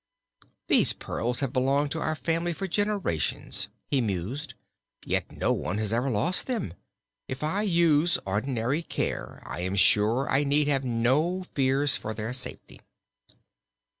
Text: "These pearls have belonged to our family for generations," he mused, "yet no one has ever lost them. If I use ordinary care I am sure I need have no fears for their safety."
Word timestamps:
"These 0.67 0.93
pearls 0.93 1.41
have 1.41 1.53
belonged 1.53 1.91
to 1.91 2.01
our 2.01 2.15
family 2.15 2.53
for 2.53 2.67
generations," 2.67 3.69
he 3.85 4.01
mused, 4.01 4.55
"yet 5.05 5.31
no 5.31 5.53
one 5.53 5.77
has 5.77 5.93
ever 5.93 6.09
lost 6.09 6.47
them. 6.47 6.73
If 7.27 7.43
I 7.43 7.61
use 7.61 8.17
ordinary 8.25 8.81
care 8.81 9.43
I 9.45 9.59
am 9.59 9.75
sure 9.75 10.27
I 10.27 10.43
need 10.43 10.67
have 10.67 10.83
no 10.83 11.43
fears 11.43 11.97
for 11.97 12.15
their 12.15 12.33
safety." 12.33 12.81